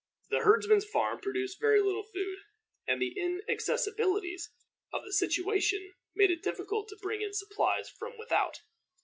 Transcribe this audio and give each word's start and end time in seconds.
The 0.31 0.39
herdsman's 0.39 0.83
farm 0.89 1.19
produced 1.19 1.59
very 1.59 1.79
little 1.79 2.01
food, 2.01 2.39
and 2.87 2.99
the 2.99 3.13
inaccessibleness 3.15 4.47
of 4.91 5.03
its 5.05 5.19
situation 5.19 5.93
made 6.15 6.31
it 6.31 6.41
difficult 6.41 6.87
to 6.87 6.97
bring 6.99 7.21
in 7.21 7.33
supplies 7.35 7.87
from 7.87 8.17
without. 8.17 8.61